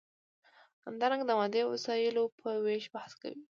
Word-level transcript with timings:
همدارنګه 0.85 1.25
د 1.27 1.31
مادي 1.39 1.61
وسایلو 1.67 2.23
په 2.39 2.49
ویش 2.65 2.85
بحث 2.93 3.11
کوي. 3.21 3.41